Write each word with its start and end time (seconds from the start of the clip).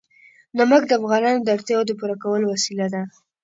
نمک 0.57 0.83
د 0.87 0.91
افغانانو 0.99 1.39
د 1.43 1.47
اړتیاوو 1.55 1.87
د 1.87 1.91
پوره 1.99 2.15
کولو 2.23 2.45
وسیله 2.53 2.87
ده. 2.93 3.01